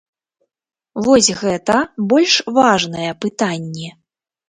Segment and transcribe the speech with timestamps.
[1.09, 1.77] Вось гэта
[2.15, 3.89] больш важныя пытанні.